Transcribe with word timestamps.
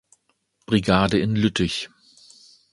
Brigade 0.65 1.19
in 1.19 1.35
Lüttich. 1.35 1.87